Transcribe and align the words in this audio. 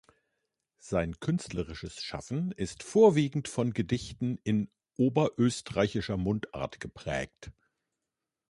Sein 0.79 1.19
künstlerisches 1.19 2.01
Schaffen 2.03 2.51
ist 2.53 2.81
vorwiegend 2.81 3.47
von 3.47 3.71
Gedichten 3.71 4.39
in 4.43 4.67
oberösterreichischer 4.97 6.17
Mundart 6.17 6.79
geprägt. 6.79 7.51